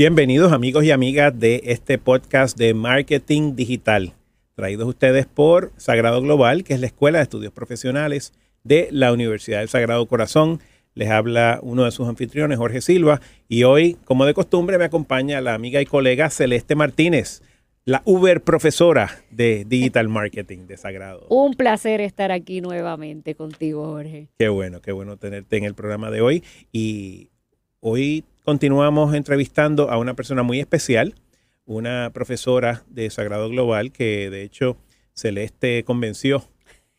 [0.00, 4.14] Bienvenidos amigos y amigas de este podcast de marketing digital,
[4.54, 8.32] traídos ustedes por Sagrado Global, que es la Escuela de Estudios Profesionales
[8.64, 10.60] de la Universidad del Sagrado Corazón.
[10.94, 15.42] Les habla uno de sus anfitriones, Jorge Silva, y hoy, como de costumbre, me acompaña
[15.42, 17.42] la amiga y colega Celeste Martínez,
[17.84, 21.26] la Uber profesora de Digital Marketing de Sagrado.
[21.28, 24.28] Un placer estar aquí nuevamente contigo, Jorge.
[24.38, 26.42] Qué bueno, qué bueno tenerte en el programa de hoy.
[26.72, 27.28] Y
[27.80, 31.14] hoy continuamos entrevistando a una persona muy especial,
[31.66, 34.76] una profesora de Sagrado Global que de hecho
[35.14, 36.44] Celeste convenció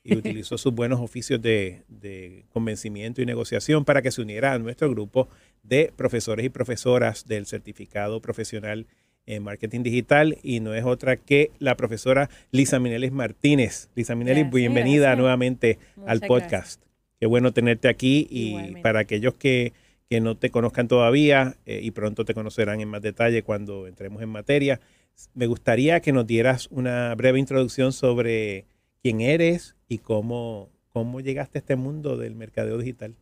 [0.04, 4.60] y utilizó sus buenos oficios de, de, convencimiento y negociación para que se uniera a
[4.60, 5.30] nuestro grupo
[5.64, 8.88] de profesores y profesoras del certificado profesional
[9.28, 13.90] en marketing digital y no es otra que la profesora Lisa Minelis Martínez.
[13.96, 15.18] Lisa Minelis, bienvenida gracias.
[15.20, 16.52] nuevamente Muchas al podcast.
[16.52, 16.80] Gracias.
[17.20, 18.82] Qué bueno tenerte aquí y Igualmente.
[18.82, 19.74] para aquellos que
[20.12, 24.22] que no te conozcan todavía eh, y pronto te conocerán en más detalle cuando entremos
[24.22, 24.82] en materia.
[25.34, 28.66] Me gustaría que nos dieras una breve introducción sobre
[29.02, 33.16] quién eres y cómo, cómo llegaste a este mundo del mercadeo digital.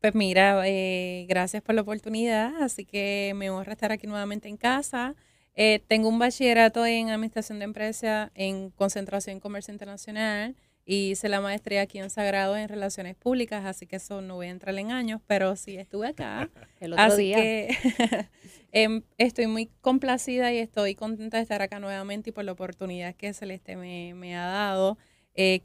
[0.00, 4.56] Pues mira, eh, gracias por la oportunidad, así que me honra estar aquí nuevamente en
[4.56, 5.14] casa.
[5.54, 10.56] Eh, tengo un bachillerato en Administración de Empresas en Concentración en Comercio Internacional
[10.90, 14.48] y hice la maestría aquí en Sagrado en Relaciones Públicas, así que eso no voy
[14.48, 16.50] a entrar en años, pero sí estuve acá.
[16.80, 17.36] El otro así día.
[17.36, 17.68] que
[18.72, 23.14] em, estoy muy complacida y estoy contenta de estar acá nuevamente y por la oportunidad
[23.14, 24.98] que Celeste me, me ha dado.
[25.36, 25.62] Eh,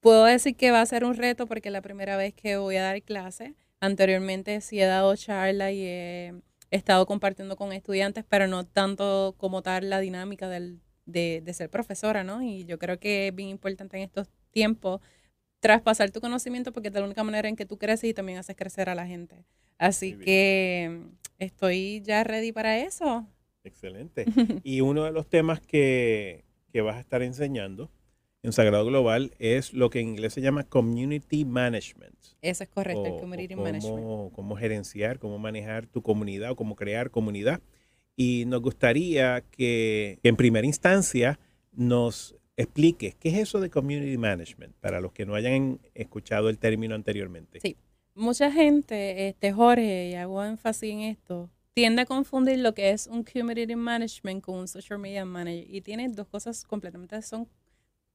[0.00, 2.76] puedo decir que va a ser un reto porque es la primera vez que voy
[2.76, 3.54] a dar clase.
[3.78, 6.32] Anteriormente sí he dado charla y he
[6.70, 11.68] estado compartiendo con estudiantes, pero no tanto como tal la dinámica del, de, de ser
[11.68, 12.42] profesora, ¿no?
[12.42, 15.00] Y yo creo que es bien importante en estos tiempo
[15.62, 18.56] traspasar tu conocimiento porque es la única manera en que tú creces y también haces
[18.56, 19.44] crecer a la gente.
[19.78, 21.02] Así que
[21.38, 23.26] estoy ya ready para eso.
[23.64, 24.26] Excelente.
[24.64, 27.90] y uno de los temas que, que, vas a estar enseñando
[28.42, 32.16] en Sagrado Global es lo que en inglés se llama Community Management.
[32.42, 34.32] Eso es correcto, o, el Community cómo, Management.
[34.32, 37.60] Cómo gerenciar, cómo manejar tu comunidad o cómo crear comunidad.
[38.16, 41.38] Y nos gustaría que, que en primera instancia
[41.72, 46.58] nos expliques qué es eso de community management para los que no hayan escuchado el
[46.58, 47.60] término anteriormente.
[47.60, 47.76] Sí,
[48.14, 53.06] mucha gente, este Jorge, y hago énfasis en esto, tiende a confundir lo que es
[53.06, 57.48] un community management con un social media manager y tiene dos cosas completamente, son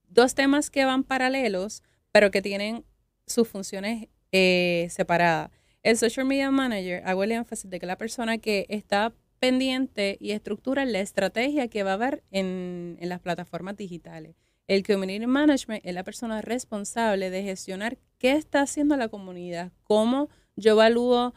[0.09, 2.83] dos temas que van paralelos, pero que tienen
[3.25, 5.51] sus funciones eh, separadas.
[5.83, 10.31] El social media manager, hago el énfasis de que la persona que está pendiente y
[10.31, 14.35] estructura la estrategia que va a haber en, en, las plataformas digitales.
[14.67, 20.29] El Community Management es la persona responsable de gestionar qué está haciendo la comunidad, cómo
[20.55, 21.33] yo evalúo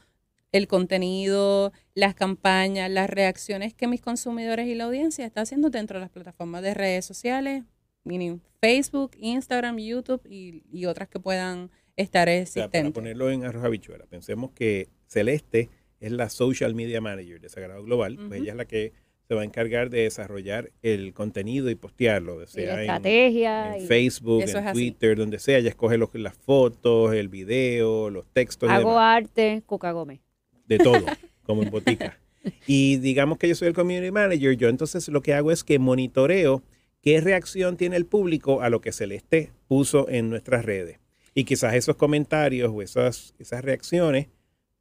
[0.52, 5.98] el contenido, las campañas, las reacciones que mis consumidores y la audiencia está haciendo dentro
[5.98, 7.62] de las plataformas de redes sociales,
[8.60, 12.68] Facebook, Instagram, YouTube y, y otras que puedan estar existentes.
[12.68, 15.68] O sea, para ponerlo en arroz habichuela, pensemos que Celeste
[16.00, 18.28] es la Social Media Manager de Sagrado Global, uh -huh.
[18.28, 18.92] pues ella es la que
[19.30, 23.86] se va a encargar de desarrollar el contenido y postearlo, sea la estrategia, en, en
[23.86, 25.58] Facebook, en Twitter, donde sea.
[25.58, 28.68] Ella escoge los, las fotos, el video, los textos.
[28.68, 30.18] Hago arte, Coca Gómez.
[30.66, 31.04] De todo,
[31.44, 32.18] como en botica.
[32.66, 35.78] Y digamos que yo soy el Community Manager, yo entonces lo que hago es que
[35.78, 36.64] monitoreo
[37.00, 40.98] qué reacción tiene el público a lo que Celeste puso en nuestras redes.
[41.34, 44.26] Y quizás esos comentarios o esas, esas reacciones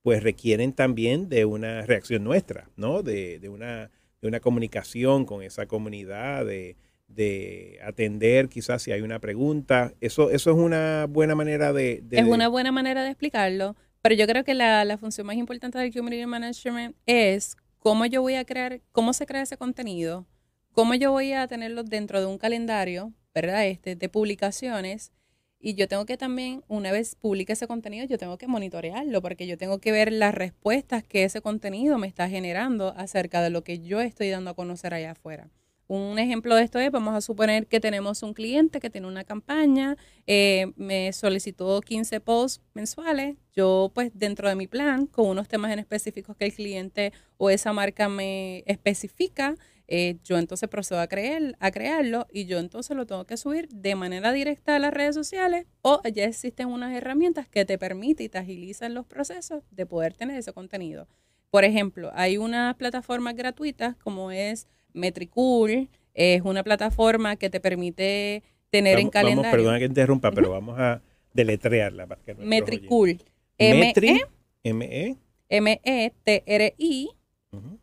[0.01, 3.03] pues requieren también de una reacción nuestra, ¿no?
[3.03, 6.77] De, de, una, de una, comunicación con esa comunidad, de,
[7.07, 9.93] de, atender quizás si hay una pregunta.
[9.99, 14.25] Eso, eso es una buena manera de, Es una buena manera de explicarlo, pero yo
[14.27, 18.45] creo que la, la, función más importante del Community Management es cómo yo voy a
[18.45, 20.25] crear, cómo se crea ese contenido,
[20.71, 23.67] cómo yo voy a tenerlo dentro de un calendario, ¿verdad?
[23.67, 25.11] Este, de publicaciones
[25.59, 29.45] y yo tengo que también, una vez publique ese contenido, yo tengo que monitorearlo porque
[29.45, 33.63] yo tengo que ver las respuestas que ese contenido me está generando acerca de lo
[33.63, 35.49] que yo estoy dando a conocer allá afuera.
[35.87, 39.23] Un ejemplo de esto es, vamos a suponer que tenemos un cliente que tiene una
[39.23, 39.97] campaña,
[40.27, 45.71] eh, me solicitó 15 posts mensuales, yo pues dentro de mi plan, con unos temas
[45.71, 49.55] en específicos que el cliente o esa marca me especifica,
[49.91, 53.67] eh, yo entonces procedo a, creer, a crearlo y yo entonces lo tengo que subir
[53.69, 58.27] de manera directa a las redes sociales o ya existen unas herramientas que te permiten
[58.27, 61.07] y te agilizan los procesos de poder tener ese contenido.
[61.49, 68.43] Por ejemplo, hay unas plataformas gratuitas como es Metricool, es una plataforma que te permite
[68.69, 69.41] tener vamos, en calendario.
[69.41, 71.01] Vamos, perdona que interrumpa, pero vamos a
[71.33, 72.05] deletrearla.
[72.05, 73.17] Para que Metricool.
[73.57, 74.21] M-E.
[74.63, 75.17] M-E.
[75.49, 77.09] M-E-T-R-I.
[77.51, 77.77] Uh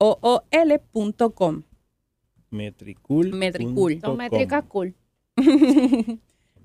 [0.00, 0.40] -huh.
[0.52, 1.62] C-O-O-L.com.
[2.50, 3.32] Metricool.
[3.32, 4.00] Metricool.
[4.00, 4.94] Son métricas cool.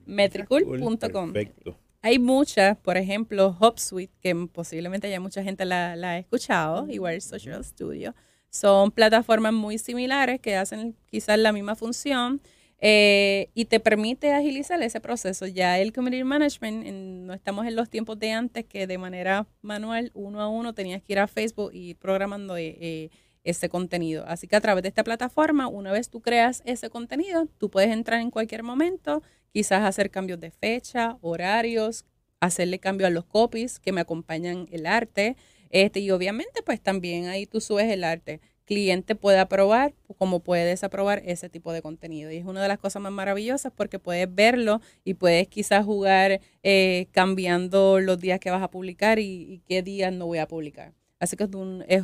[0.05, 1.33] Metricool.com.
[1.33, 1.77] Perfecto.
[2.01, 7.19] Hay muchas, por ejemplo, HubSuite, que posiblemente ya mucha gente la, la ha escuchado, igual
[7.21, 8.13] Social Studio.
[8.51, 12.41] Son plataformas muy similares que hacen quizás la misma función
[12.79, 15.47] eh, y te permite agilizar ese proceso.
[15.47, 19.47] Ya el Community Management, en- no estamos en los tiempos de antes que de manera
[19.63, 23.09] manual, uno a uno, tenías que ir a Facebook y ir programando eh, eh,
[23.45, 24.25] ese contenido.
[24.27, 27.91] Así que a través de esta plataforma, una vez tú creas ese contenido, tú puedes
[27.91, 32.03] entrar en cualquier momento, quizás hacer cambios de fecha, horarios,
[32.41, 35.37] hacerle cambio a los copies que me acompañan el arte.
[35.69, 38.41] Este, y obviamente, pues también ahí tú subes el arte.
[38.65, 42.31] Cliente puede aprobar como puede desaprobar ese tipo de contenido.
[42.31, 46.41] Y es una de las cosas más maravillosas porque puedes verlo y puedes quizás jugar
[46.63, 50.47] eh, cambiando los días que vas a publicar y, y qué días no voy a
[50.47, 50.93] publicar.
[51.19, 51.47] Así que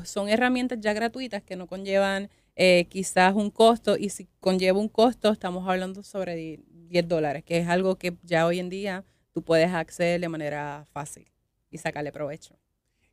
[0.05, 4.89] son herramientas ya gratuitas que no conllevan eh, quizás un costo y si conlleva un
[4.89, 6.59] costo estamos hablando sobre di-
[6.89, 9.03] 10 dólares, que es algo que ya hoy en día
[9.33, 11.27] tú puedes acceder de manera fácil
[11.69, 12.57] y sacarle provecho.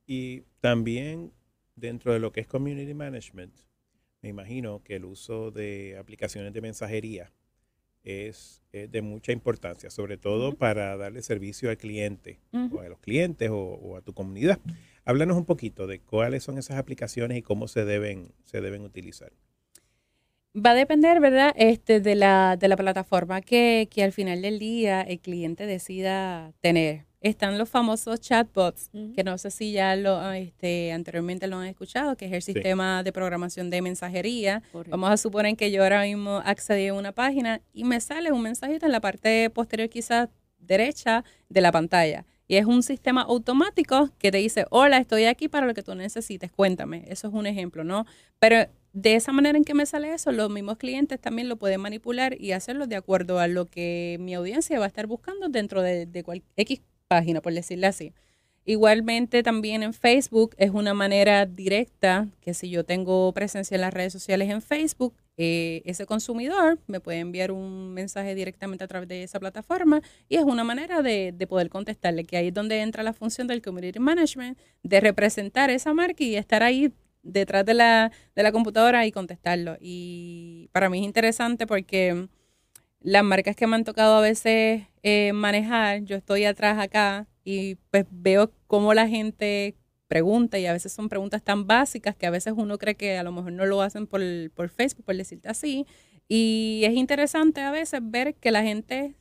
[0.07, 1.33] Y también
[1.77, 3.55] dentro de lo que es community management,
[4.23, 7.33] me imagino que el uso de aplicaciones de mensajería
[8.03, 12.41] es, de mucha importancia, sobre todo para darle servicio al cliente
[12.73, 14.59] o a los clientes o, o a tu comunidad.
[15.09, 19.33] Háblanos un poquito de cuáles son esas aplicaciones y cómo se deben, se deben utilizar.
[20.55, 21.55] Va a depender, ¿verdad?
[21.57, 26.53] Este, de la, de la plataforma que, que al final del día el cliente decida
[26.61, 27.07] tener.
[27.23, 32.15] Están los famosos chatbots, que no sé si ya lo este, anteriormente lo han escuchado,
[32.15, 32.53] que es el Sí.
[32.53, 34.63] sistema de programación de mensajería.
[34.73, 34.91] Correcto.
[34.91, 38.43] Vamos a suponer que yo ahora mismo accedí a una página y me sale un
[38.43, 40.29] mensajito en la parte posterior, quizás
[40.59, 42.27] derecha de la pantalla.
[42.49, 45.95] Y es un sistema automático que te dice, hola, estoy aquí para lo que tú
[45.95, 47.05] necesites, cuéntame.
[47.09, 48.07] Eso es un ejemplo, ¿no?
[48.39, 51.83] Pero de esa manera en que me sale eso, los mismos clientes también lo pueden
[51.83, 55.83] manipular y hacerlo de acuerdo a lo que mi audiencia va a estar buscando dentro
[55.83, 58.13] de, de cual, X página, por decirle así.
[58.65, 63.95] Igualmente también en Facebook es una manera directa que si yo tengo presencia en las
[63.95, 69.09] redes sociales en Facebook, eh, ese consumidor me puede enviar un mensaje directamente a través
[69.09, 72.81] de esa plataforma y es una manera de, de poder contestarle, que ahí es donde
[72.81, 76.93] entra la función del community management, de representar esa marca y estar ahí
[77.23, 79.77] detrás de la, de la computadora y contestarlo.
[79.81, 82.29] Y para mí es interesante porque
[83.01, 87.77] las marcas que me han tocado a veces eh, manejar, yo estoy atrás acá y
[87.91, 89.77] pues veo cómo la gente
[90.09, 93.23] pregunta y a veces son preguntas tan básicas que a veces uno cree que a
[93.23, 94.21] lo mejor no lo hacen por,
[94.55, 95.87] por Facebook, por decirte así.
[96.27, 99.15] Y es interesante a veces ver que la gente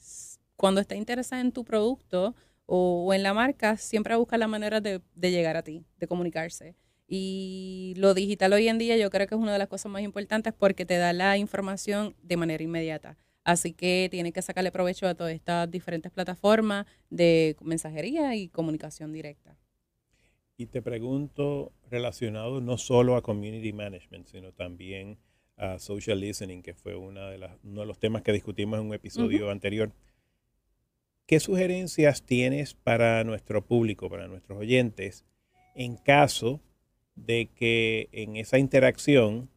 [0.57, 2.35] cuando está interesada en tu producto
[2.65, 6.75] o, en la marca, siempre busca la manera de, de llegar a ti, de comunicarse.
[7.07, 10.01] Y lo digital hoy en día yo creo que es una de las cosas más
[10.01, 13.17] importantes porque te da la información de manera inmediata.
[13.45, 19.13] Así que tienes que sacarle provecho a todas estas diferentes plataformas de mensajería y comunicación
[19.13, 19.55] directa.
[20.59, 25.19] Y te pregunto, relacionado no solo a community management, sino también
[25.55, 28.87] a social listening, que fue una de las, uno de los temas que discutimos en
[28.87, 29.91] un episodio anterior.
[31.27, 35.25] ¿Qué sugerencias tienes para nuestro público, para nuestros oyentes,
[35.75, 36.59] en caso
[37.15, 39.51] de que en esa interacción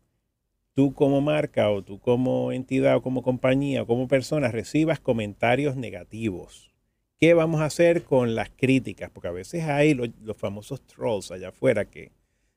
[0.75, 5.77] tú como marca o tú como entidad o como compañía o como persona recibas comentarios
[5.77, 6.71] negativos?
[7.21, 9.11] ¿Qué vamos a hacer con las críticas?
[9.11, 12.13] Porque a veces hay los, los famosos trolls allá afuera que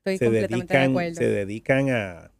[0.06, 1.16] Estoy se de dedican, acuerdo.
[1.16, 2.32] se dedican a...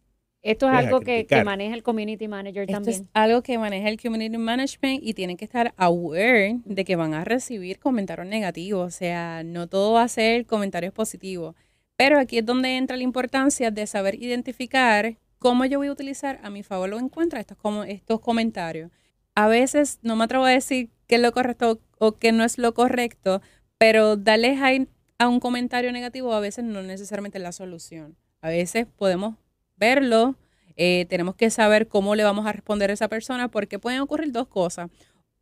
[0.42, 3.02] Esto es algo que, maneja el community manager Esto también.
[3.02, 7.14] es algo que maneja el community management y tienen que estar aware de que van
[7.14, 8.86] a recibir comentarios negativos.
[8.86, 11.54] O sea, no todo va a ser comentarios positivos.
[11.96, 16.40] Pero aquí es donde entra la importancia de saber identificar cómo yo voy a utilizar
[16.42, 18.90] a mi favor o en contra estos, como, estos comentarios.
[19.34, 22.58] A veces no me atrevo a decir qué es lo correcto o qué no es
[22.58, 23.42] lo correcto,
[23.78, 28.16] pero darle hate a un comentario negativo a veces no necesariamente es la solución.
[28.40, 29.36] A veces podemos
[29.76, 30.36] verlo,
[30.76, 34.32] eh, tenemos que saber cómo le vamos a responder a esa persona porque pueden ocurrir
[34.32, 34.90] dos cosas.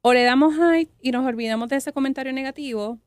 [0.02, 2.98] O le damos hate y nos olvidamos de ese comentario negativo,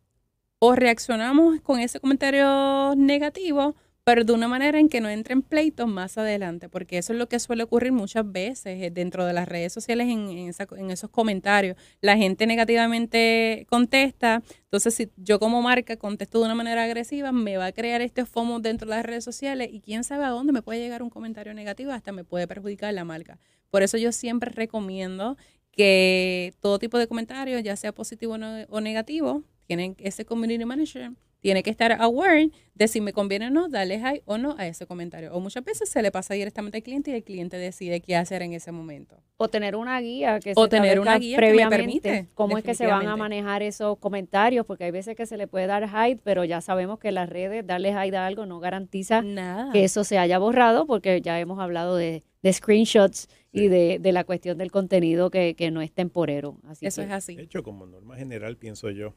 [0.60, 5.88] o reaccionamos con ese comentario negativo, pero de una manera en que no entren pleitos
[5.88, 9.50] más adelante, porque eso es lo que suele ocurrir muchas veces eh, dentro de las
[9.50, 11.76] redes sociales en, en esos comentarios.
[12.02, 17.58] La gente negativamente contesta, entonces si yo como marca contesto de una manera agresiva, me
[17.58, 20.54] va a crear este FOMO dentro de las redes sociales y quién sabe a dónde
[20.54, 23.40] me puede llegar un comentario negativo, hasta me puede perjudicar la marca.
[23.72, 25.36] Por eso yo siempre recomiendo
[25.72, 28.38] que todo tipo de comentarios, ya sea positivo
[28.70, 31.12] o negativo, tienen ese community manager
[31.46, 34.66] tiene que estar aware de si me conviene o no darle high o no a
[34.66, 35.32] ese comentario.
[35.32, 38.42] O muchas veces se le pasa directamente al cliente y el cliente decide qué hacer
[38.42, 39.22] en ese momento.
[39.38, 41.78] O tener una guía que O se tener establezca una guía que me previamente
[42.10, 45.38] permite, cómo es que se van a manejar esos comentarios, porque hay veces que se
[45.38, 48.60] le puede dar hide, pero ya sabemos que las redes darle hide a algo no
[48.60, 49.72] garantiza Nada.
[49.72, 54.12] que eso se haya borrado, porque ya hemos hablado de, de screenshots y de, de
[54.12, 56.58] la cuestión del contenido que, que no es temporero.
[56.64, 57.36] Así Eso que es así.
[57.36, 59.14] De hecho, como norma general, pienso yo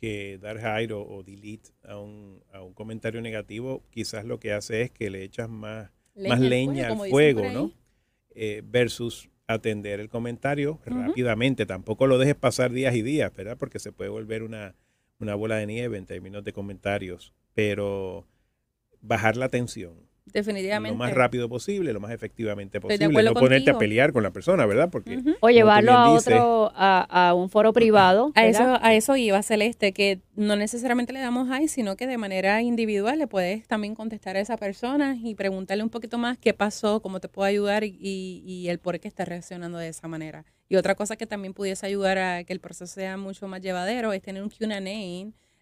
[0.00, 4.52] que dar hide o, o delete a un, a un comentario negativo quizás lo que
[4.52, 7.42] hace es que le echas más, más leña al fuego.
[7.50, 7.72] ¿no?
[8.34, 11.66] Eh, versus atender el comentario rápidamente.
[11.66, 13.58] Tampoco lo dejes pasar días y días, ¿verdad?
[13.58, 14.76] Porque se puede volver una,
[15.18, 17.34] una bola de nieve en términos de comentarios.
[17.54, 18.26] Pero
[19.00, 20.92] bajar la tensión Definitivamente.
[20.94, 23.22] lo más rápido posible, lo más efectivamente posible.
[23.22, 24.88] No ponerte a pelear con la persona, ¿verdad?
[24.90, 25.20] Porque.
[25.40, 28.32] O llevarlo a otro, a, a un foro privado.
[28.34, 28.74] A ¿verdad?
[28.74, 32.62] eso, a eso iba Celeste, que no necesariamente le damos high, sino que de manera
[32.62, 37.00] individual le puedes también contestar a esa persona y preguntarle un poquito más qué pasó,
[37.02, 40.44] cómo te puedo ayudar y, y- y el por qué está reaccionando de esa manera.
[40.68, 44.12] Y otra cosa que también pudiese ayudar a que el proceso sea mucho más llevadero
[44.12, 44.80] es tener un Q&A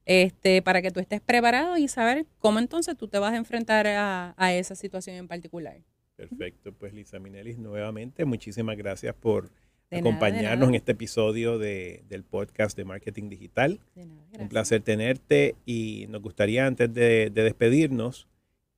[0.08, 3.86] este, para que tú estés preparado y saber cómo entonces tú te vas a enfrentar
[3.86, 5.76] a, a esa situación en particular.
[6.16, 9.50] Perfecto, pues Lisa Minelis, nuevamente muchísimas gracias por
[9.90, 10.68] De acompañarnos nada.
[10.70, 13.80] en este episodio de- del podcast de Marketing Digital.
[13.94, 18.26] De nada, Un placer tenerte y nos gustaría antes de, de despedirnos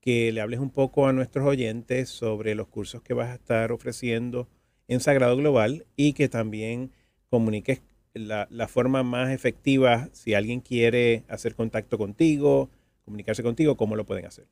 [0.00, 3.70] que le hables un poco a nuestros oyentes sobre los cursos que vas a estar
[3.70, 4.48] ofreciendo
[4.88, 6.90] en Sagrado Global y que también
[7.28, 7.82] comuniques
[8.14, 12.70] la, forma más efectiva si alguien quiere hacer contacto contigo,
[13.04, 14.46] comunicarse contigo, cómo lo pueden hacer.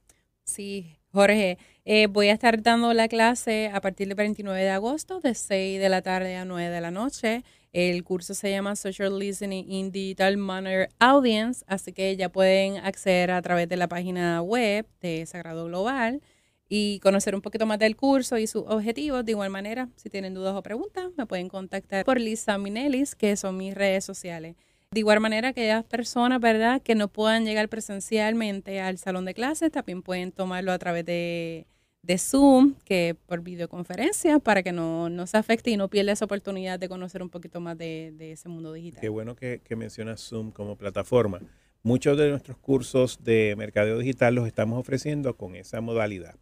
[0.44, 5.20] Sí, Jorge, eh, voy a estar dando la clase a partir del 29 de agosto,
[5.20, 7.44] de 6 de la tarde a 9 de la noche.
[7.72, 13.30] El curso se llama Social Listening in Digital Manner Audience, así que ya pueden acceder
[13.30, 16.22] a través de la página web de Sagrado Global
[16.68, 19.24] y conocer un poquito más del curso y sus objetivos.
[19.24, 23.36] De igual manera, si tienen dudas o preguntas, me pueden contactar por Lisa Minelis, que
[23.36, 24.56] son mis redes sociales.
[24.90, 29.34] De igual manera que aquellas personas, ¿verdad?, que no puedan llegar presencialmente al salón de
[29.34, 31.66] clases, también pueden tomarlo a través de,
[32.02, 36.24] de Zoom, que por videoconferencia, para que no, no se afecte y no pierda esa
[36.24, 39.00] oportunidad de conocer un poquito más de, de ese mundo digital.
[39.00, 41.40] Qué bueno que mencionas Zoom como plataforma.
[41.82, 46.36] Muchos de nuestros cursos de mercadeo digital los estamos ofreciendo con esa modalidad.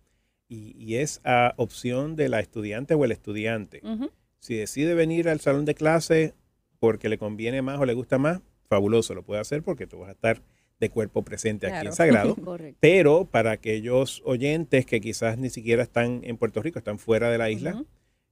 [0.49, 3.83] Y, y es a opción de la estudiante o el estudiante.
[4.38, 6.35] Si decide venir al salón de clase
[6.79, 10.11] porque le conviene más o le gusta más, fabuloso, lo puede hacer porque tú vas
[10.11, 10.43] a estar
[10.79, 12.37] de cuerpo presente aquí en Sagrado.
[12.81, 17.38] Pero para aquellos oyentes que quizás ni siquiera están en Puerto Rico, están fuera de
[17.38, 17.83] la isla,